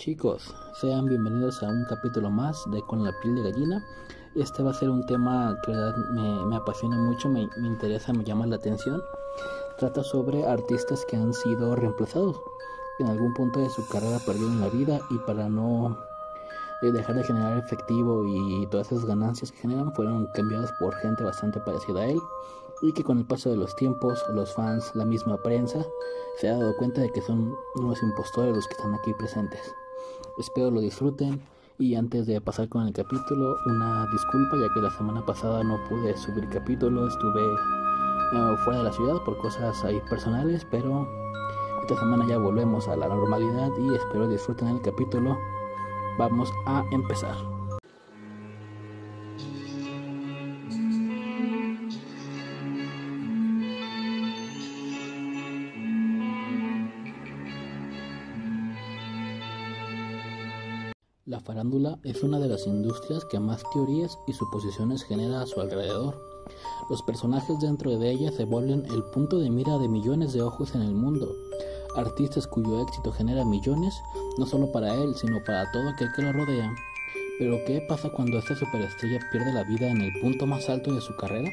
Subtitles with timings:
[0.00, 3.86] Chicos, sean bienvenidos a un capítulo más de Con la piel de gallina.
[4.34, 8.46] Este va a ser un tema que me, apasiona mucho, me, me, interesa, me llama
[8.46, 9.02] la atención.
[9.76, 12.40] Trata sobre artistas que han sido reemplazados.
[12.98, 15.98] En algún punto de su carrera perdieron la vida y para no
[16.80, 21.24] eh, dejar de generar efectivo y todas esas ganancias que generan fueron cambiadas por gente
[21.24, 22.18] bastante parecida a él
[22.80, 25.84] y que con el paso de los tiempos los fans, la misma prensa
[26.38, 29.74] se ha dado cuenta de que son unos impostores los que están aquí presentes.
[30.38, 31.40] Espero lo disfruten
[31.78, 35.78] y antes de pasar con el capítulo, una disculpa ya que la semana pasada no
[35.88, 41.08] pude subir capítulo, estuve eh, fuera de la ciudad por cosas ahí personales, pero
[41.82, 45.38] esta semana ya volvemos a la normalidad y espero disfruten el capítulo.
[46.18, 47.59] Vamos a empezar.
[61.50, 66.16] Farándula es una de las industrias que más teorías y suposiciones genera a su alrededor.
[66.88, 70.76] Los personajes dentro de ella se vuelven el punto de mira de millones de ojos
[70.76, 71.34] en el mundo.
[71.96, 74.00] Artistas cuyo éxito genera millones,
[74.38, 76.72] no solo para él, sino para todo aquel que lo rodea.
[77.40, 81.00] Pero ¿qué pasa cuando esta superestrella pierde la vida en el punto más alto de
[81.00, 81.50] su carrera?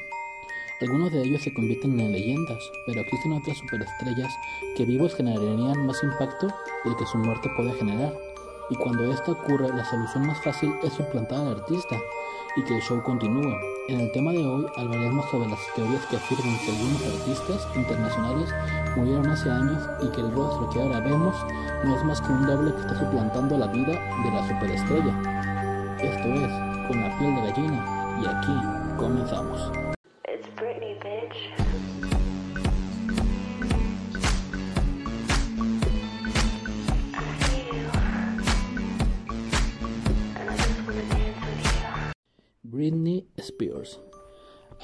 [0.80, 4.32] Algunos de ellos se convierten en leyendas, pero existen otras superestrellas
[4.76, 6.50] que vivos generarían más impacto
[6.86, 8.27] del que su muerte puede generar
[8.70, 11.96] y cuando esto ocurre la solución más fácil es suplantar al artista
[12.56, 13.56] y que el show continúe.
[13.88, 18.50] En el tema de hoy hablaremos sobre las teorías que afirman que algunos artistas internacionales
[18.98, 21.36] murieron hace años y que el rostro que ahora vemos
[21.86, 25.96] no es más que un doble que está suplantando la vida de la superestrella.
[26.02, 29.87] Esto es Con la piel de gallina y aquí comenzamos.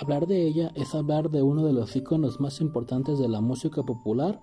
[0.03, 3.83] Hablar de ella es hablar de uno de los iconos más importantes de la música
[3.83, 4.41] popular,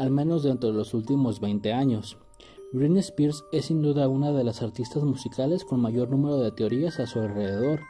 [0.00, 2.18] al menos dentro de los últimos 20 años.
[2.72, 6.98] Britney Spears es sin duda una de las artistas musicales con mayor número de teorías
[6.98, 7.82] a su alrededor,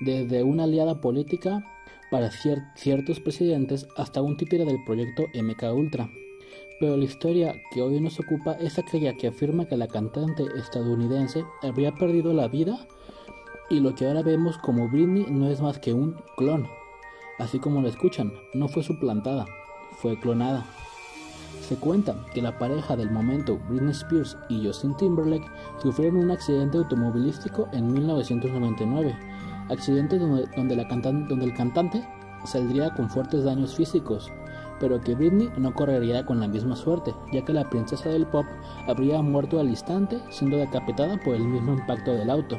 [0.00, 1.62] desde una aliada política
[2.10, 6.08] para ciertos presidentes hasta un títere del proyecto MK Ultra.
[6.80, 11.44] Pero la historia que hoy nos ocupa es aquella que afirma que la cantante estadounidense
[11.60, 12.88] habría perdido la vida
[13.70, 16.66] y lo que ahora vemos como Britney no es más que un clon.
[17.38, 19.46] Así como lo escuchan, no fue suplantada,
[19.92, 20.64] fue clonada.
[21.60, 25.50] Se cuenta que la pareja del momento, Britney Spears y Justin Timberlake,
[25.82, 29.16] sufrieron un accidente automovilístico en 1999,
[29.70, 32.06] accidente donde, donde, la donde el cantante
[32.44, 34.30] saldría con fuertes daños físicos,
[34.78, 38.44] pero que Britney no correría con la misma suerte, ya que la princesa del pop
[38.86, 42.58] habría muerto al instante siendo decapitada por el mismo impacto del auto.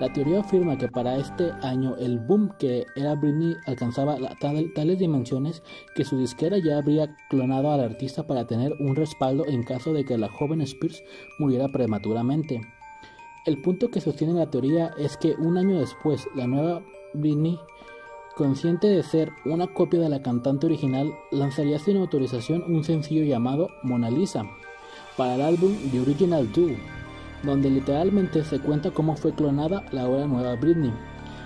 [0.00, 5.62] La teoría afirma que para este año el boom que era Britney alcanzaba tales dimensiones
[5.94, 10.04] que su disquera ya habría clonado al artista para tener un respaldo en caso de
[10.04, 11.04] que la joven Spears
[11.38, 12.60] muriera prematuramente.
[13.46, 16.82] El punto que sostiene la teoría es que un año después la nueva
[17.12, 17.60] Britney,
[18.34, 23.68] consciente de ser una copia de la cantante original, lanzaría sin autorización un sencillo llamado
[23.84, 24.44] Mona Lisa
[25.16, 26.70] para el álbum The Original Do
[27.44, 30.92] donde literalmente se cuenta cómo fue clonada la ahora nueva Britney.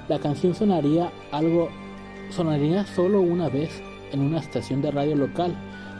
[0.08, 1.68] La canción sonaría algo
[2.30, 3.82] sonaría solo una vez
[4.12, 5.54] en una estación de radio local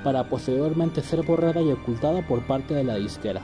[0.05, 3.43] para posteriormente ser borrada y ocultada por parte de la disquera.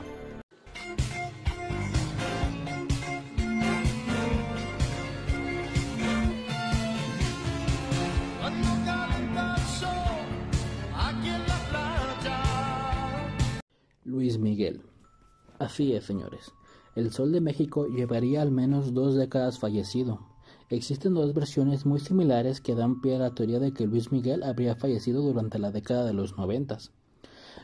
[15.75, 16.53] Así es, señores.
[16.95, 20.21] El Sol de México llevaría al menos dos décadas fallecido.
[20.69, 24.43] Existen dos versiones muy similares que dan pie a la teoría de que Luis Miguel
[24.43, 26.93] habría fallecido durante la década de los noventas.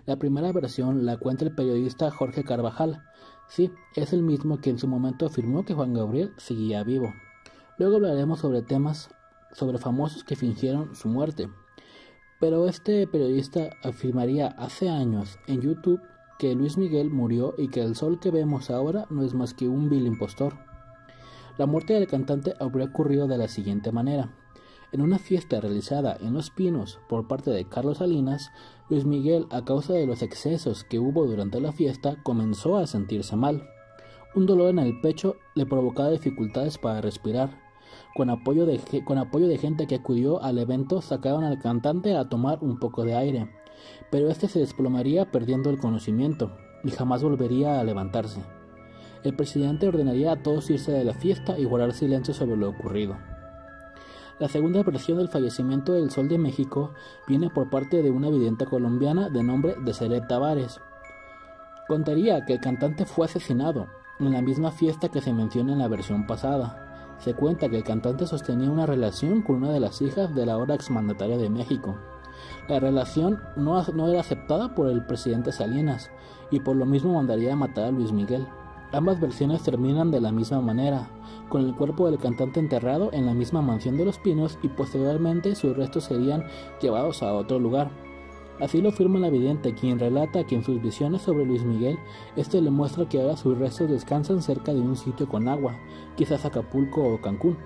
[0.06, 3.02] La primera versión la cuenta el periodista Jorge Carvajal.
[3.48, 7.14] Sí, es el mismo que en su momento afirmó que Juan Gabriel seguía vivo.
[7.78, 9.10] Luego hablaremos sobre temas
[9.54, 11.48] sobre famosos que fingieron su muerte.
[12.42, 16.02] Pero este periodista afirmaría hace años en YouTube
[16.42, 19.68] que Luis Miguel murió y que el sol que vemos ahora no es más que
[19.68, 20.56] un vil impostor.
[21.60, 24.34] La muerte del cantante habría ocurrido de la siguiente manera.
[24.92, 28.50] En una fiesta realizada en Los Pinos por parte de Carlos Salinas,
[28.90, 33.36] Luis Miguel, a causa de los excesos que hubo durante la fiesta, comenzó a sentirse
[33.36, 33.62] mal.
[34.34, 37.62] Un dolor en el pecho le provocaba dificultades para respirar.
[38.16, 42.30] Con apoyo, de, con apoyo de gente que acudió al evento, sacaron al cantante a
[42.30, 43.61] tomar un poco de aire
[44.10, 46.52] pero este se desplomaría perdiendo el conocimiento.
[46.84, 48.42] y jamás volvería a levantarse.
[49.24, 53.18] El presidente ordenaría a todos irse de la fiesta y guardar silencio sobre lo ocurrido.
[54.40, 56.94] La segunda versión del fallecimiento del Sol de México
[57.28, 60.82] viene por parte de una vidente colombiana de nombre Deseret Tavares.
[61.88, 63.88] Contaría que el cantante fue asesinado
[64.20, 67.16] en la misma fiesta que se menciona en la versión pasada.
[67.20, 70.54] Se cuenta que el cantante sostenía una relación con una de las hijas de la
[70.54, 71.96] ahora exmandataria de México.
[72.68, 76.12] La relación no, era aceptada por el presidente Salinas
[76.52, 78.48] y por lo mismo mandaría a matar a Luis Miguel.
[78.94, 81.08] Ambas versiones terminan de la misma manera,
[81.50, 85.56] con el cuerpo del cantante enterrado en la misma mansión de los pinos y posteriormente
[85.56, 86.44] sus restos serían
[86.82, 87.90] llevados a otro lugar.
[88.62, 91.98] Así lo afirma la vidente, quien relata que en sus visiones sobre Luis Miguel,
[92.36, 95.78] este le muestra que ahora sus restos descansan cerca de un sitio con agua,
[96.16, 97.58] quizás Acapulco o Cancún.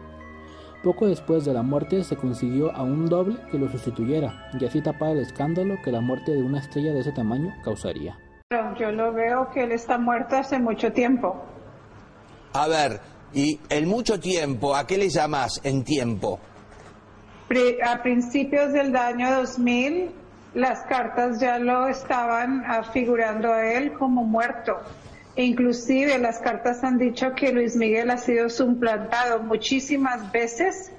[0.86, 4.84] Poco después de la muerte se consiguió a un doble que lo sustituyera, y así
[4.84, 8.16] tapar el escándalo que la muerte de una estrella de ese tamaño causaría.
[8.80, 11.44] Yo lo veo que él está muerto hace mucho tiempo.
[12.54, 13.00] A ver,
[13.34, 16.40] y el mucho tiempo, ¿a qué le llamas en tiempo?
[17.84, 20.12] A principios del año 2000,
[20.54, 24.74] las cartas ya lo estaban figurando a él como muerto.
[25.38, 30.92] Inclusive las cartas han dicho que Luis Miguel ha sido suplantado muchísimas veces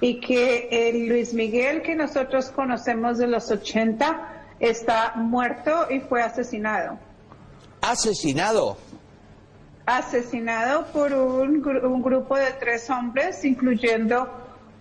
[0.00, 6.22] y que el Luis Miguel que nosotros conocemos de los 80 está muerto y fue
[6.22, 6.98] asesinado.
[7.82, 8.78] ¿Asesinado?
[9.84, 14.30] Asesinado por un, grupo de tres hombres, incluyendo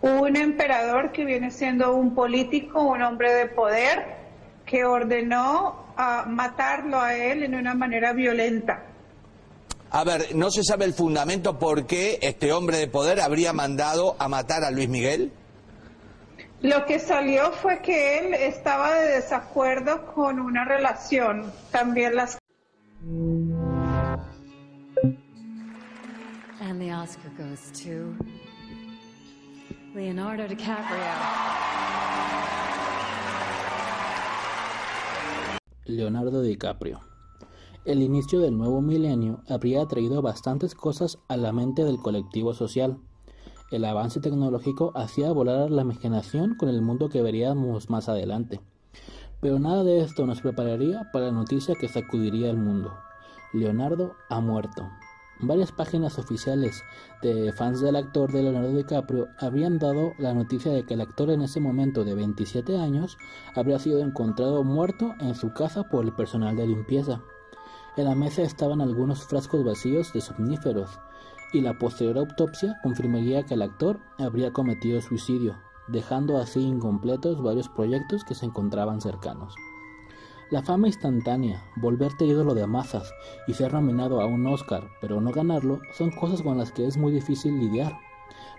[0.01, 4.21] un emperador que viene siendo un político, un hombre de poder,
[4.65, 8.83] que ordenó a matarlo a él en una manera violenta.
[9.93, 14.15] A ver, ¿no se sabe el fundamento por qué este hombre de poder habría mandado
[14.19, 15.33] a matar a Luis Miguel?
[16.61, 21.51] Lo que salió fue que él estaba de desacuerdo con una relación.
[21.71, 22.37] También las.
[26.61, 28.15] And the Oscar goes to
[29.93, 30.97] Leonardo DiCaprio.
[35.85, 37.10] Leonardo DiCaprio.
[37.85, 42.99] El inicio del nuevo milenio habría traído bastantes cosas a la mente del colectivo social
[43.71, 48.59] el avance tecnológico hacía volar la imaginación con el mundo que veríamos más adelante.
[49.39, 52.93] Pero nada de esto nos prepararía para la noticia que sacudiría el mundo.
[53.53, 54.89] Leonardo ha muerto.
[55.39, 56.83] Varias páginas oficiales
[57.21, 61.31] de fans del actor de Leonardo DiCaprio habían dado la noticia de que el actor
[61.31, 63.17] en ese momento de 27 años
[63.55, 67.21] habría sido encontrado muerto en su casa por el personal de limpieza.
[67.97, 70.99] En la mesa estaban algunos frascos vacíos de somníferos,
[71.51, 75.57] y la posterior autopsia confirmaría que el actor habría cometido suicidio,
[75.89, 79.55] dejando así incompletos varios proyectos que se encontraban cercanos.
[80.51, 83.13] La fama instantánea, volverte ídolo de masas
[83.47, 86.97] y ser nominado a un Oscar, pero no ganarlo, son cosas con las que es
[86.97, 87.97] muy difícil lidiar.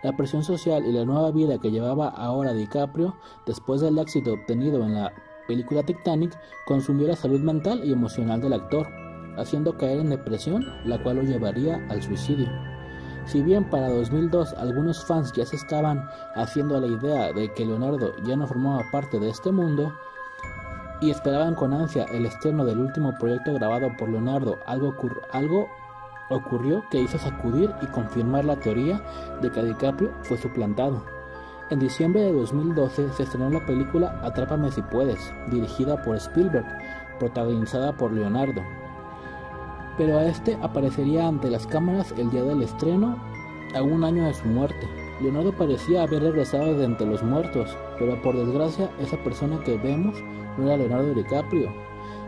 [0.03, 4.85] La presión social y la nueva vida que llevaba ahora DiCaprio, después del éxito obtenido
[4.85, 5.13] en la
[5.49, 8.89] película Titanic, consumió la salud mental y emocional del actor,
[9.37, 12.49] haciendo caer en depresión, la cual lo llevaría al suicidio.
[13.25, 18.15] Si bien para 2002 algunos fans ya se estaban haciendo la idea de que Leonardo
[18.25, 19.93] ya no formaba parte de este mundo
[21.01, 25.69] y esperaban con ansia el estreno del último proyecto grabado por Leonardo, algo,
[26.31, 29.03] ocurrió que hizo sacudir y confirmar la teoría
[29.41, 31.05] de que DiCaprio fue suplantado.
[31.71, 36.67] En diciembre de 2012 se estrenó la película Atrápame si puedes, dirigida por Spielberg,
[37.19, 38.63] protagonizada por Leonardo
[40.03, 43.17] pero a este aparecería ante las cámaras el día del estreno,
[43.73, 44.89] a un año de su muerte.
[45.21, 50.21] Leonardo parecía haber regresado de entre los muertos, pero por desgracia esa persona que vemos
[50.59, 51.73] no era Leonardo DiCaprio,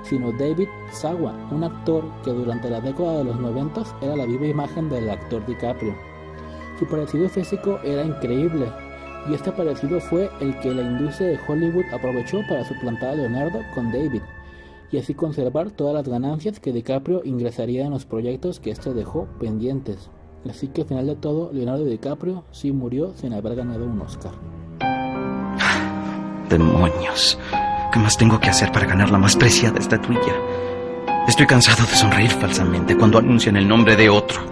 [0.04, 4.46] sino David Sawa, un actor que durante la década de los 90 era la viva
[4.46, 5.96] imagen del actor DiCaprio.
[6.78, 8.68] Su parecido físico era increíble,
[9.28, 13.62] y este parecido fue el que la industria de Hollywood aprovechó para suplantar a Leonardo
[13.74, 14.22] con David
[14.94, 19.26] y así conservar todas las ganancias que DiCaprio ingresaría en los proyectos que éste dejó
[19.40, 20.08] pendientes.
[20.48, 24.30] Así que al final de todo, Leonardo DiCaprio sí murió sin haber ganado un Oscar.
[26.48, 27.36] ¡Demonios!
[27.92, 30.32] ¿Qué más tengo que hacer para ganar la más preciada estatuilla?
[31.26, 34.42] Estoy cansado de sonreír falsamente cuando anuncian el nombre de otro.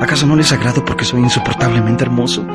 [0.00, 2.46] ¿Acaso no les agrado porque soy insoportablemente hermoso?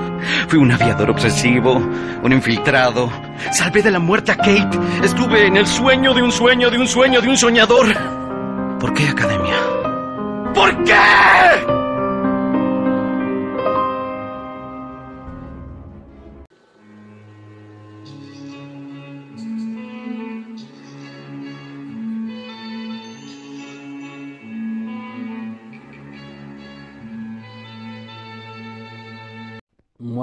[0.47, 1.75] Fui un aviador obsesivo,
[2.23, 3.11] un infiltrado.
[3.51, 4.79] Salvé de la muerte a Kate.
[5.03, 7.87] Estuve en el sueño de un sueño, de un sueño, de un soñador.
[8.79, 9.55] ¿Por qué, Academia?
[10.53, 11.82] ¿Por qué?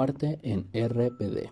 [0.03, 1.51] En RBD.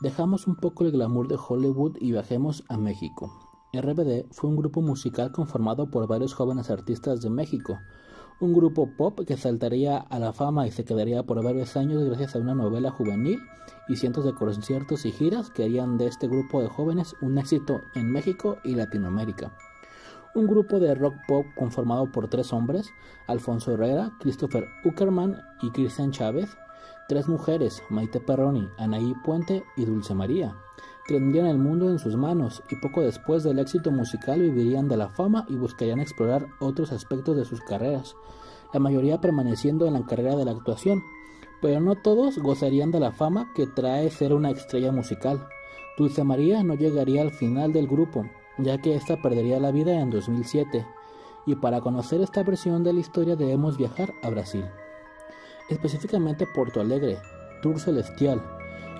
[0.00, 3.30] Dejamos un poco el glamour de Hollywood y viajemos a México.
[3.74, 7.78] RBD fue un grupo musical conformado por varios jóvenes artistas de México,
[8.40, 12.34] un grupo pop que saltaría a la fama y se quedaría por varios años gracias
[12.34, 13.38] a una novela juvenil
[13.86, 17.82] y cientos de conciertos y giras que harían de este grupo de jóvenes un éxito
[17.94, 19.54] en México y Latinoamérica.
[20.34, 22.90] Un grupo de rock pop conformado por tres hombres,
[23.26, 26.56] Alfonso Herrera, Christopher Uckerman y Cristian Chávez,
[27.12, 30.56] tres mujeres, Maite Perroni, Anaí Puente y Dulce María,
[31.06, 35.10] tendrían el mundo en sus manos y poco después del éxito musical vivirían de la
[35.10, 38.16] fama y buscarían explorar otros aspectos de sus carreras,
[38.72, 41.02] la mayoría permaneciendo en la carrera de la actuación,
[41.60, 45.46] pero no todos gozarían de la fama que trae ser una estrella musical.
[45.98, 48.24] Dulce María no llegaría al final del grupo,
[48.56, 50.86] ya que ésta perdería la vida en 2007,
[51.44, 54.64] y para conocer esta versión de la historia debemos viajar a Brasil,
[55.72, 57.18] específicamente Porto Alegre,
[57.62, 58.40] Tour Celestial.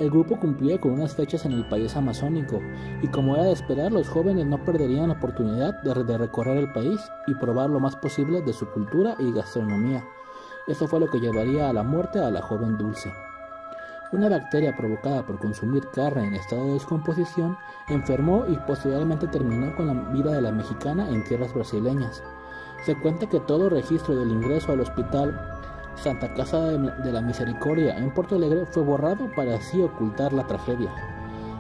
[0.01, 2.61] El grupo cumplía con unas fechas en el país amazónico,
[3.03, 7.01] y como era de esperar, los jóvenes no perderían la oportunidad de, recorrer el país
[7.27, 10.03] y probar lo más posible de su cultura y gastronomía.
[10.67, 13.13] Eso fue lo que llevaría a la muerte a la joven Dulce.
[14.13, 17.57] Una bacteria provocada por consumir carne en estado de descomposición
[17.89, 22.23] enfermó y posteriormente terminó con la vida de la mexicana en tierras brasileñas.
[22.85, 25.52] Se cuenta que todo registro del ingreso al hospital
[25.95, 30.93] Santa Casa de la Misericordia en Porto Alegre fue borrado para así ocultar la tragedia.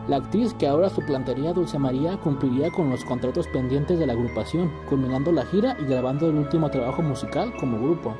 [0.08, 4.72] La actriz que ahora suplantaría Dulce María cumpliría con los contratos pendientes de la agrupación,
[4.88, 8.16] culminando la gira y grabando el último trabajo musical como grupo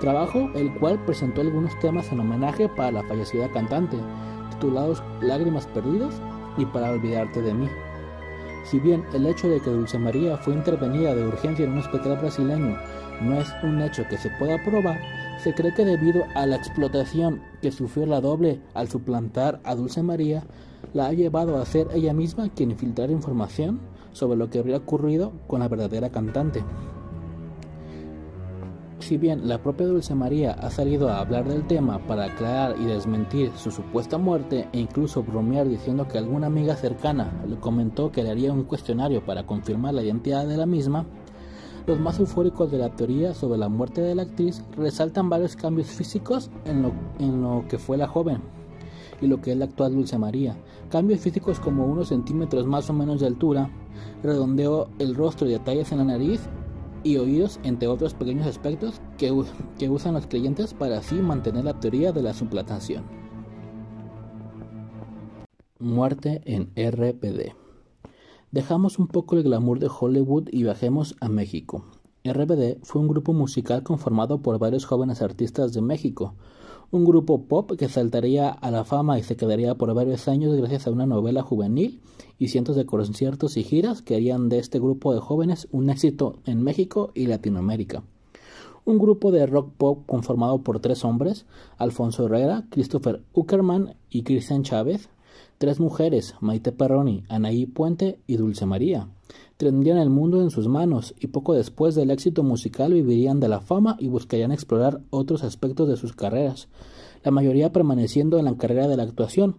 [0.00, 3.96] trabajo el cual presentó algunos temas en homenaje para la fallecida cantante,
[4.50, 6.20] titulados Lágrimas Perdidas
[6.58, 7.68] y Para Olvidarte de mí.
[8.64, 12.18] Si bien el hecho de que Dulce María fue intervenida de urgencia en un hospital
[12.18, 12.76] brasileño
[13.20, 15.00] no es un hecho que se pueda probar,
[15.44, 20.02] se cree que debido a la explotación que sufrió la doble al suplantar a Dulce
[20.02, 20.44] María,
[20.94, 23.78] la ha llevado a ser ella misma quien filtrar información
[24.12, 26.64] sobre lo que habría ocurrido con la verdadera cantante.
[29.00, 32.86] Si bien la propia Dulce María ha salido a hablar del tema para aclarar y
[32.86, 38.22] desmentir su supuesta muerte e incluso bromear diciendo que alguna amiga cercana le comentó que
[38.22, 41.04] le haría un cuestionario para confirmar la identidad de la misma,
[41.86, 45.88] los más eufóricos de la teoría sobre la muerte de la actriz resaltan varios cambios
[45.88, 48.40] físicos en lo, en lo que fue la joven
[49.20, 50.56] y lo que es la actual Dulce María.
[50.90, 53.70] Cambios físicos como unos centímetros más o menos de altura,
[54.22, 56.40] redondeó el rostro y detalles en la nariz
[57.02, 59.32] y oídos, entre otros pequeños aspectos que,
[59.78, 63.04] que usan los creyentes para así mantener la teoría de la suplantación.
[65.78, 67.63] Muerte en RPD.
[68.54, 71.86] Dejamos un poco el glamour de Hollywood y viajemos a México.
[72.22, 76.36] RBD fue un grupo musical conformado por varios jóvenes artistas de México,
[76.92, 80.86] un grupo pop que saltaría a la fama y se quedaría por varios años gracias
[80.86, 82.00] a una novela juvenil
[82.38, 86.36] y cientos de conciertos y giras que harían de este grupo de jóvenes un éxito
[86.44, 88.04] en México y Latinoamérica.
[88.84, 91.44] Un grupo de rock pop conformado por tres hombres,
[91.76, 95.08] Alfonso Herrera, Christopher Uckerman y Cristian Chávez,
[95.64, 99.08] tres mujeres, Maite Perroni, Anaí Puente y Dulce María,
[99.56, 103.60] tendrían el mundo en sus manos y poco después del éxito musical vivirían de la
[103.60, 106.68] fama y buscarían explorar otros aspectos de sus carreras,
[107.22, 109.56] la mayoría permaneciendo en la carrera de la actuación,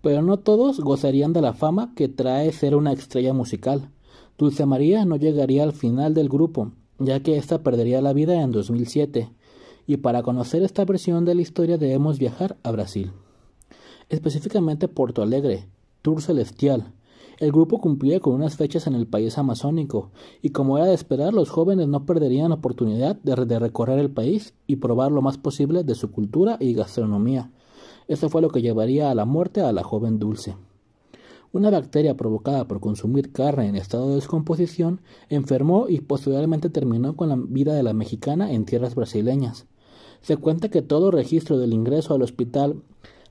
[0.00, 3.90] pero no todos gozarían de la fama que trae ser una estrella musical.
[4.36, 8.50] Dulce María no llegaría al final del grupo, ya que ésta perdería la vida en
[8.50, 9.30] 2007,
[9.86, 13.12] y para conocer esta versión de la historia debemos viajar a Brasil,
[14.08, 15.66] específicamente Porto Alegre,
[16.02, 16.92] Tour Celestial,
[17.38, 21.34] el grupo cumplía con unas fechas en el país amazónico, y como era de esperar,
[21.34, 25.36] los jóvenes no perderían la oportunidad de, de, recorrer el país y probar lo más
[25.36, 27.50] posible de su cultura y gastronomía.
[28.06, 30.54] Eso fue lo que llevaría a la muerte a la joven Dulce.
[31.52, 37.28] Una bacteria provocada por consumir carne en estado de descomposición enfermó y posteriormente terminó con
[37.28, 39.66] la vida de la mexicana en tierras brasileñas.
[40.20, 42.82] Se cuenta que todo registro del ingreso al hospital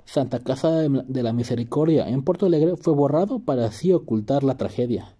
[0.06, 5.16] Santa Casa de la Misericordia en Porto Alegre fue borrado para así ocultar la tragedia.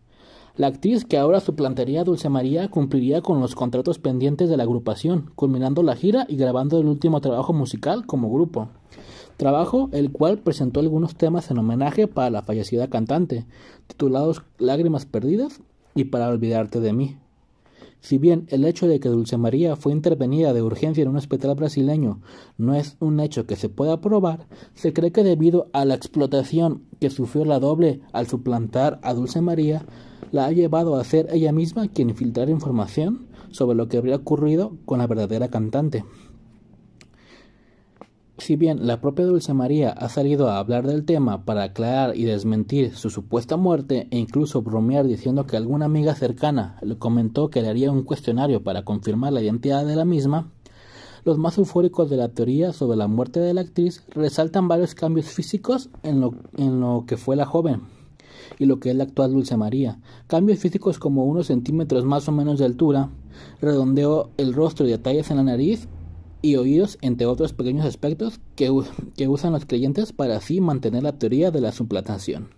[0.56, 4.64] La actriz que ahora suplantaría a Dulce María cumpliría con los contratos pendientes de la
[4.64, 8.70] agrupación, culminando la gira y grabando el último trabajo musical como grupo.
[9.38, 13.48] Trabajo el cual presentó algunos temas en homenaje para la fallecida cantante,
[13.88, 15.62] titulados Lágrimas Perdidas
[15.96, 17.18] y Para Olvidarte de mí.
[18.04, 21.56] Si bien el hecho de que Dulce María fue intervenida de urgencia en un hospital
[21.56, 22.20] brasileño
[22.58, 24.46] no es un hecho que se pueda probar,
[24.76, 29.40] se cree que debido a la explotación que sufrió la doble al suplantar a Dulce
[29.40, 29.86] María,
[30.34, 34.76] la ha llevado a ser ella misma quien filtrar información sobre lo que habría ocurrido
[34.84, 36.04] con la verdadera cantante.
[38.40, 42.24] Si bien la propia Dulce María ha salido a hablar del tema para aclarar y
[42.24, 47.62] desmentir su supuesta muerte e incluso bromear diciendo que alguna amiga cercana le comentó que
[47.62, 50.52] le haría un cuestionario para confirmar la identidad de la misma,
[51.26, 55.28] los más eufóricos de la teoría sobre la muerte de la actriz resaltan varios cambios
[55.28, 57.84] físicos en lo, en lo que fue la joven
[58.58, 60.00] y lo que es la actual Dulce María.
[60.26, 63.10] Cambios físicos como unos centímetros más o menos de altura,
[63.62, 65.88] redondeo el rostro y detalles en la nariz
[66.44, 68.70] y oídos, entre otros pequeños aspectos que,
[69.18, 72.50] que usan los creyentes para así mantener la teoría de la suplantación.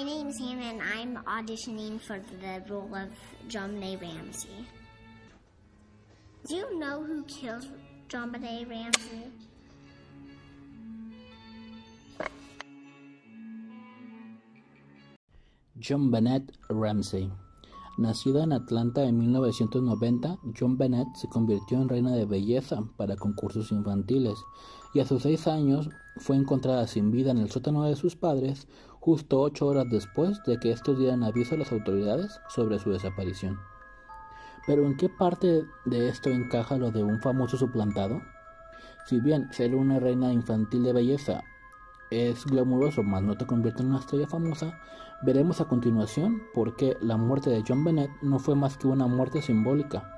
[0.00, 3.10] My name's Hannah and I'm auditioning for the role of
[3.48, 4.66] JonBenet Ramsey.
[6.48, 7.66] Do you know who killed
[8.08, 9.30] JonBenet Ramsey?
[15.78, 17.30] John Bennett Ramsey.
[17.98, 23.70] Nacida en Atlanta en 1990, John Bennett se convirtió en reina de belleza para concursos
[23.70, 24.38] infantiles
[24.94, 28.66] y a sus seis años fue encontrada sin vida en el sótano de sus padres
[29.00, 33.58] justo ocho horas después de que estos dieran aviso a las autoridades sobre su desaparición.
[34.66, 38.20] Pero ¿en qué parte de esto encaja lo de un famoso suplantado?
[39.06, 41.42] Si bien ser una reina infantil de belleza
[42.10, 44.78] es glamuroso, mas no te convierte en una estrella famosa,
[45.22, 49.06] veremos a continuación por qué la muerte de John Bennett no fue más que una
[49.06, 50.14] muerte simbólica.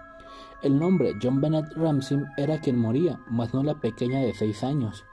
[0.62, 5.04] El nombre John Bennett Ramsey era quien moría, mas no la pequeña de 6 años.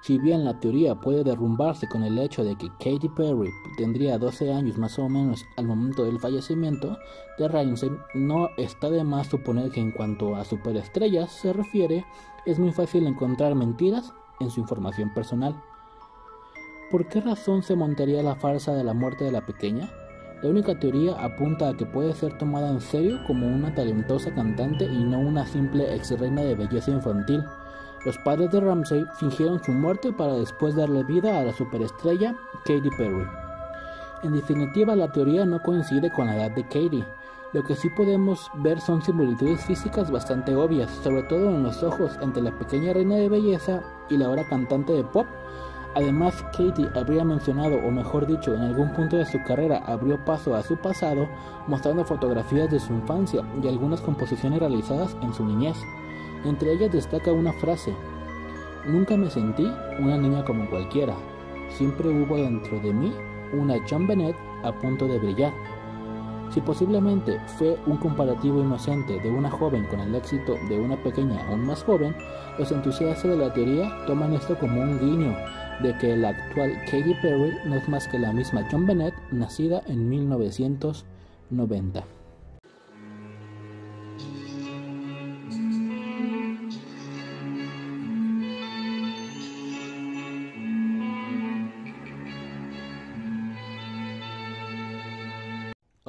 [0.00, 4.52] Si bien la teoría puede derrumbarse con el hecho de que Katy Perry tendría 12
[4.52, 6.96] años más o menos al momento del fallecimiento
[7.36, 12.04] de Ramsey, no está de más suponer que en cuanto a superestrellas se refiere,
[12.46, 15.60] es muy fácil encontrar mentiras en su información personal.
[16.90, 19.90] ¿Por qué razón se montaría la farsa de la muerte de la pequeña?
[20.42, 24.84] La única teoría apunta a que puede ser tomada en serio como una talentosa cantante
[24.84, 27.42] y no una simple ex reina de belleza infantil.
[28.04, 32.34] Los padres de Ramsey fingieron su muerte para después darle vida a la superestrella
[32.64, 33.26] Katy Perry.
[34.22, 37.04] En definitiva, la teoría no coincide con la edad de Katy.
[37.52, 42.18] Lo que sí podemos ver son similitudes físicas bastante obvias, sobre todo en los ojos
[42.20, 45.26] entre la pequeña reina de belleza y la ahora cantante de pop
[45.94, 50.54] Además, Katie habría mencionado, o mejor dicho, en algún punto de su carrera abrió paso
[50.54, 51.28] a su pasado,
[51.66, 55.76] mostrando fotografías de su infancia y algunas composiciones realizadas en su niñez.
[56.44, 57.92] Entre ellas destaca una frase,
[58.88, 61.14] Nunca me sentí una niña como cualquiera,
[61.68, 63.12] siempre hubo dentro de mí
[63.52, 65.52] una John Bennett a punto de brillar.
[66.50, 71.46] Si posiblemente fue un comparativo inocente de una joven con el éxito de una pequeña
[71.48, 72.16] aún más joven,
[72.58, 75.36] los entusiastas de la teoría toman esto como un guiño
[75.82, 79.82] de que la actual Katy Perry no es más que la misma John Bennett, nacida
[79.86, 82.17] en 1990.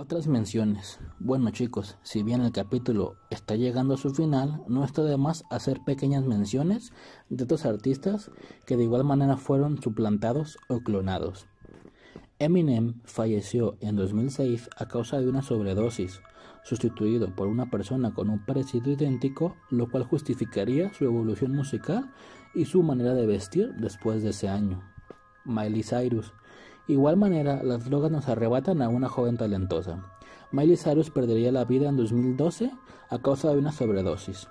[0.09, 0.99] Otras menciones.
[1.19, 5.43] Bueno chicos, si bien el capítulo está llegando a su final, no está de más
[5.51, 6.93] hacer pequeñas menciones
[7.29, 8.31] de otros artistas
[8.65, 11.45] que de igual manera fueron suplantados o clonados.
[12.39, 16.21] Eminem falleció en 2006 a causa de una sobredosis,
[16.63, 22.11] sustituido por una persona con un parecido idéntico, lo cual justificaría su evolución musical
[22.55, 24.81] y su manera de vestir después de ese año.
[25.45, 26.33] Miley Cyrus
[26.89, 30.03] Igual manera, las drogas nos arrebatan a una joven talentosa.
[30.51, 32.71] Miley Cyrus perdería la vida en 2012
[33.09, 34.47] a causa de una sobredosis.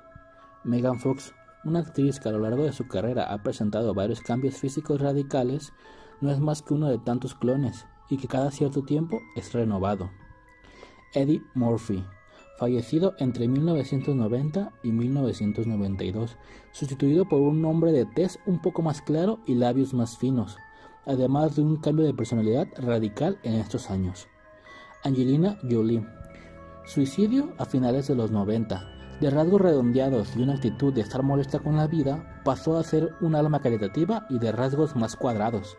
[0.63, 4.55] Megan Fox, una actriz que a lo largo de su carrera ha presentado varios cambios
[4.55, 5.73] físicos radicales,
[6.21, 10.09] no es más que uno de tantos clones y que cada cierto tiempo es renovado.
[11.15, 12.05] Eddie Murphy,
[12.57, 16.37] fallecido entre 1990 y 1992,
[16.71, 20.57] sustituido por un hombre de tez un poco más claro y labios más finos,
[21.09, 24.29] además de un cambio de personalidad radical en estos años.
[25.03, 26.07] Angelina Jolie.
[26.85, 28.85] Suicidio a finales de los 90.
[29.21, 33.15] De rasgos redondeados y una actitud de estar molesta con la vida, pasó a ser
[33.21, 35.77] un alma caritativa y de rasgos más cuadrados.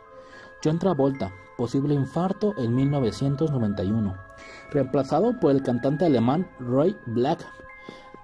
[0.64, 4.18] John Travolta, posible infarto en 1991.
[4.72, 7.46] reemplazado por el cantante alemán Roy Black,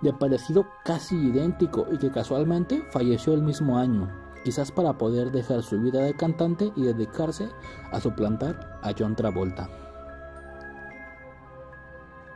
[0.01, 5.63] de parecido casi idéntico y que casualmente falleció el mismo año, quizás para poder dejar
[5.63, 7.49] su vida de cantante y dedicarse
[7.91, 9.67] a suplantar a John Travolta.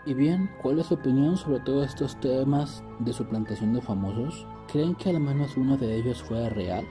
[0.07, 4.47] Y bien, ¿cuál es su opinión sobre todos estos temas de suplantación de famosos?
[4.71, 6.83] ¿Creen que al menos uno de ellos fue real?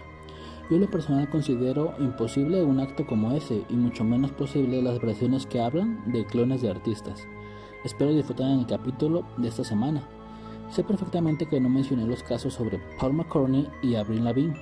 [0.70, 5.00] Yo en lo personal considero imposible un acto como ese y mucho menos posible las
[5.00, 7.26] versiones que hablan de clones de artistas.
[7.82, 10.00] Espero disfrutar en el capítulo de esta semana.
[10.70, 14.54] Sé perfectamente que no mencioné los casos sobre Paul McCartney y Avril Lavigne,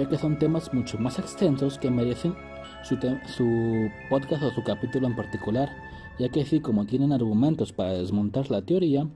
[0.00, 2.34] ya que son temas mucho más extensos que merecen
[2.82, 2.96] su,
[4.08, 5.68] podcast o su capítulo en particular,
[6.18, 9.06] ya que así como tienen argumentos para desmontar la teoría,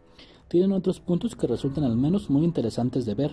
[0.48, 3.30] tienen otros puntos que resultan al menos muy interesantes de ver.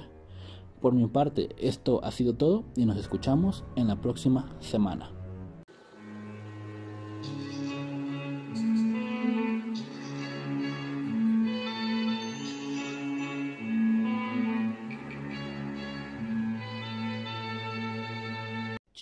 [0.79, 5.20] Por mi parte, esto ha sido todo y nos escuchamos en la próxima semana.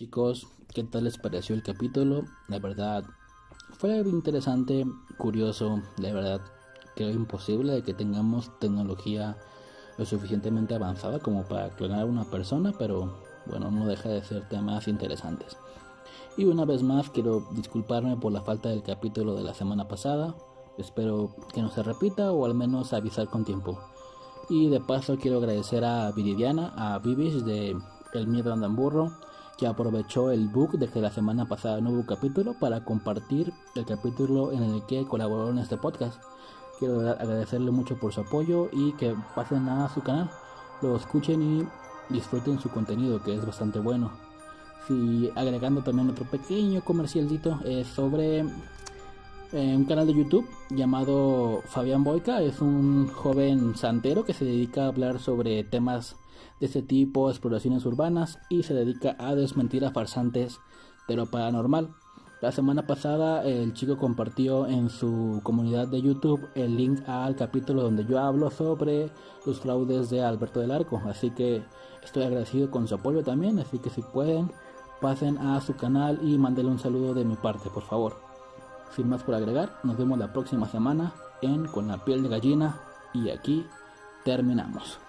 [0.10, 2.26] Chicos, ¿qué tal les pareció el capítulo?
[2.48, 3.04] La verdad,
[3.78, 4.84] fue interesante,
[5.20, 6.42] curioso, la verdad,
[6.96, 9.38] creo imposible de que tengamos tecnología
[10.00, 14.50] lo suficientemente avanzada como para clonar a una persona, pero bueno, no deja de ser
[14.50, 15.58] temas interesantes.
[16.38, 20.34] Y una vez más quiero disculparme por la falta del capítulo de la semana pasada.
[20.80, 23.78] Espero que no se repita o al menos avisar con tiempo.
[24.50, 27.78] Y de paso quiero agradecer a Viridiana, a Vivis de
[28.14, 29.12] El Miedo Anda en Burro,
[29.60, 34.54] que aprovechó el book de que la semana pasada hubo capítulo para compartir el capítulo
[34.54, 36.18] en el que colaboró en este podcast.
[36.80, 40.30] Quiero agradecerle mucho por su apoyo y que pasen a su canal,
[40.82, 41.68] lo escuchen y
[42.14, 44.12] disfruten su contenido que es bastante bueno.
[44.88, 52.06] Si agregando también otro pequeño comercialito es sobre eh, un canal de YouTube llamado Fabián
[52.06, 56.16] Boica, es un joven santero que se dedica a hablar sobre temas
[56.60, 60.60] de este tipo, exploraciones urbanas y se dedica a desmentir a farsantes
[61.08, 61.96] de lo paranormal.
[62.42, 67.84] La semana pasada el chico compartió en su comunidad de YouTube el link al capítulo
[67.84, 69.12] donde yo hablo sobre
[69.46, 71.64] los fraudes de Alberto del Arco, así que
[72.02, 74.50] estoy agradecido con su apoyo también, así que si pueden
[75.02, 78.22] pasen a su canal y mándenle un saludo de mi parte, por favor.
[78.96, 82.82] Sin más por agregar, nos vemos la próxima semana en Con la piel de gallina
[83.14, 83.66] y aquí
[84.26, 85.00] terminamos.